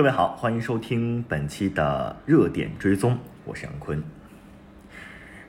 [0.00, 4.02] 各位好，欢迎收听本期的热点追踪，我是杨坤。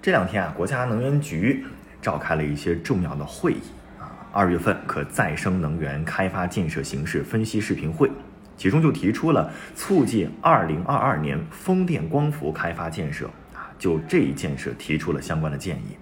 [0.00, 1.66] 这两天啊，国家能源局
[2.00, 3.60] 召开了一些重要的会议
[4.00, 8.10] 啊，二月份可再生能源开发建设形势分析视频会，
[8.56, 15.94] 其中就提出了促进二零二二年风电光伏开发建设啊，就这一建设提出了相关的建议。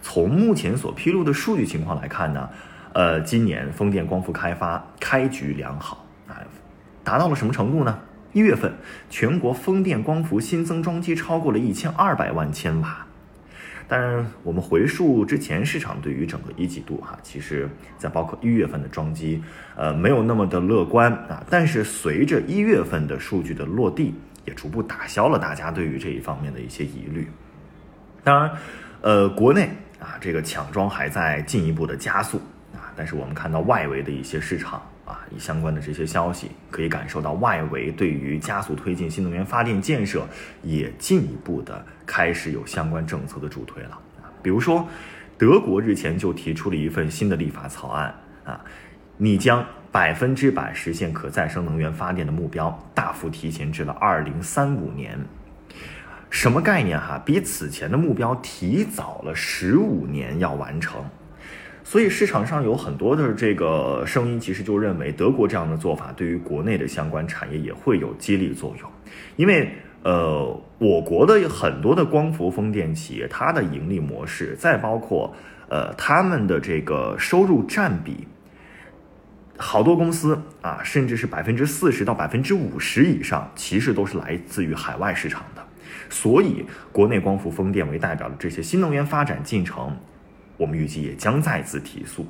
[0.00, 2.48] 从目前所披露的数据情况来看呢，
[2.92, 6.38] 呃，今年风电光伏开发开局良好啊，
[7.04, 7.98] 达到了什么程度呢？
[8.32, 8.72] 一月份
[9.08, 13.06] 全国风电光伏新增装机超过了一千二百万千瓦。
[13.86, 19.40] 当然，我们回溯之前市场对于整个一季度哈，其实在包括一月份的装机，
[19.76, 21.44] 呃，没有那么的乐观啊。
[21.50, 24.14] 但是随着一月份的数据的落地，
[24.46, 27.28] 也逐步打消了大家对于这一方面的一些疑虑。
[28.24, 28.50] 当然，
[29.02, 29.68] 呃，国内。
[30.00, 32.36] 啊，这个抢装还在进一步的加速
[32.74, 40.26] 啊，但是我们看到外围的一些市场啊，以相关的这些消息，可以感受到外围对于加速推进新能源发电建设，
[40.62, 43.98] 也进一步的开始有相关政策的助推了。
[44.42, 44.86] 比如说，
[45.36, 48.60] 德国日前就提出了一份新的立法草案啊，
[49.16, 55.18] 你将百分之百实现可再生能源发电的目标大幅提前至了二零三五年。
[56.30, 57.22] 什么概念哈？
[57.24, 61.04] 比此前的目标提早了十五年要完成，
[61.86, 68.90] 所以市场上有很多的这个声音，其实就认为德国这样的做法对于国内的相关产业也会有激励作用，
[69.36, 69.70] 因为
[70.02, 75.34] 呃，我国的很多的光伏风电企业，它的盈利模式，再包括
[75.68, 78.26] 呃他们的这个收入占比，
[79.56, 85.62] 好多公司啊，甚至是百分之四十到百分之五十以上，其实都是来自于海外市场的。
[86.10, 89.96] 所以，国内光伏风电为代表的这些新能源发展进程，
[90.56, 92.26] 我们预计也将再次提速。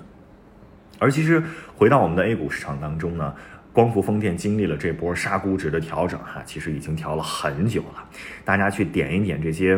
[0.99, 1.43] 而其实
[1.77, 3.35] 回到我们的 A 股市场当中呢，
[3.73, 8.05] 光伏风电经历了这波杀估值的调整，哈，其实已经调了很久了。
[8.45, 9.77] 大家去点一点这些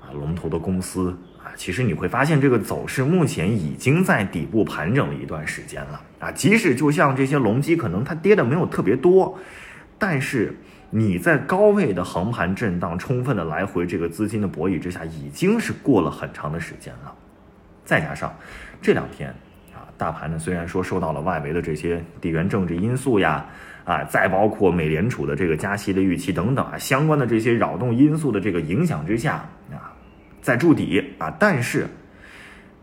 [0.00, 6.30] 啊龙头的公司啊，其实你会发现这个走势目前已经在底部盘整了一段时间了啊。
[6.30, 9.38] 即使就像这些龙基，可能它跌的没有特别多，
[9.98, 10.54] 但是。
[10.96, 17.12] 你在高位的横盘震荡，充分的来回这个资金的博弈之下，已经是过了很长的时间了。
[17.84, 18.34] 再加上
[18.80, 19.28] 这两天
[19.74, 23.46] 啊，大盘呢虽然说受到了外围的这些地缘政治因素呀，
[23.84, 29.34] 啊，再包括美联储的这个加息的预期等等啊，相关的这些扰动因素的这个影响之下
[29.70, 29.92] 啊，
[30.40, 31.86] 在筑底啊，但是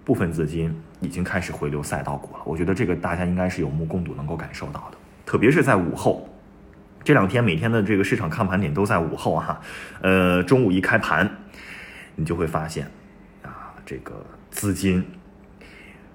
[0.03, 2.41] 部分资金已经开始回流赛道股了。
[2.45, 6.27] 我觉得这个大家应该是有目共睹，能够感受到的，特别是在午后。
[7.03, 9.59] 这两天每天的这个市场看盘点都在午后哈，
[10.01, 11.27] 呃，中午一开盘，
[12.15, 12.85] 你就会发现，
[13.41, 15.03] 啊，这个资金，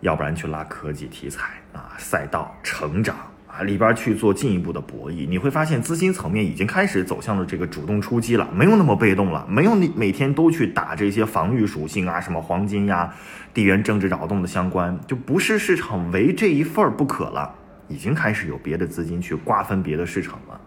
[0.03, 3.17] 要不然去拉科技题材啊，赛道成长
[3.49, 13.13] 啊里边去做进一步的博弈，你会发现资金层面已经开始走向了这个主动出击了，没有那么被动了，没有你每天都去打这些防御属性啊，什么黄金呀、
[13.55, 17.55] 地缘政治扰动的相关，就不是市场唯这一份不可了，
[17.89, 20.61] 已经开始有别的资金去瓜分别的市场了。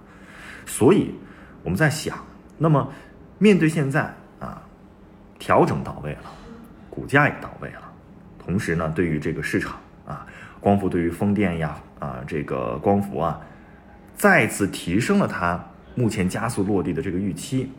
[0.65, 1.13] 所以
[1.63, 2.17] 我们在想，
[2.57, 2.91] 那么
[3.37, 4.61] 面对现在啊，
[5.37, 6.23] 调整到位了，
[6.99, 7.81] 股价也到位了，
[8.37, 10.27] 同时呢，对于这个市场啊，
[10.59, 13.39] 光伏对于风电呀啊，这个光伏啊，
[14.17, 15.63] 再次提升了它
[15.95, 17.71] 目前加速落地的这个预期。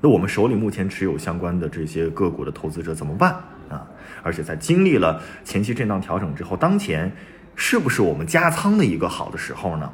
[0.00, 3.32] 那我们手里目前持有相关的这些个股的投资者怎么办
[3.68, 3.86] 啊？
[4.24, 7.12] 而且在经历了前期震荡调整之后，当前
[7.54, 9.88] 是不是我们加仓的一个好的时候呢？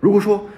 [0.00, 0.48] 如果说，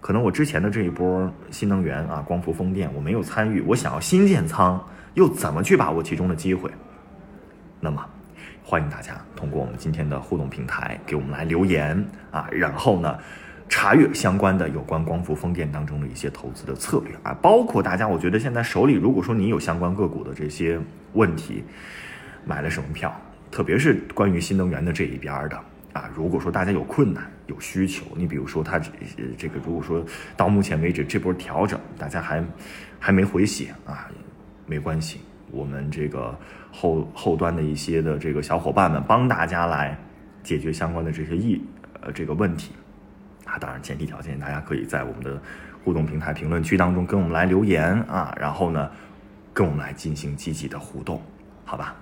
[0.00, 4.80] 可能我之前的这一波新能源啊，光伏风电我没有参与，我想要新建仓，
[5.14, 6.70] 又怎么去把握其中的机会？
[7.80, 8.04] 那么，
[8.62, 13.18] 欢迎大家通过我们今天的互动平台给我们来留言啊，然后呢，
[13.68, 20.78] 查阅相关的有关光伏风电当中的一些投资的策略啊，包括大家，我觉得现在手里如果说你有相关个股的这些
[21.14, 21.64] 问题，
[22.44, 23.12] 买了什么票，
[23.50, 25.60] 特别是关于新能源的这一边的。
[25.96, 28.90] 啊，如果说大家有困难、有需求，你比如说他这
[29.38, 30.04] 这个，如果说
[30.36, 32.44] 到目前为止这波调整，大家还
[33.00, 34.06] 还没回血啊，
[34.66, 35.20] 没关系，
[35.50, 36.38] 我们这个
[36.70, 39.96] 后后端的一些的这个小伙伴们帮大家来
[40.42, 41.64] 解决相关的这些意
[42.02, 42.72] 呃这个问题
[43.46, 45.40] 啊，当然前提条件大家可以在我们的
[45.82, 48.90] 互动平台评论区当中跟我们来留言啊，然后呢
[49.54, 51.22] 跟我们来进行积极的互动，
[51.64, 51.96] 好吧？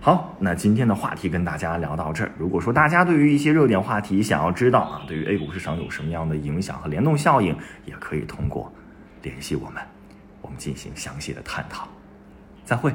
[0.00, 2.30] 好，那今天的话题跟大家聊到这儿。
[2.38, 8.72] 如果说大家对于一些热点话题想要知道啊，对于 A 股市场有什么样的影响和联动效应，也可以通过
[9.22, 9.82] 联系我们，
[10.42, 11.88] 我们进行详细的探讨。
[12.64, 12.92] 再会。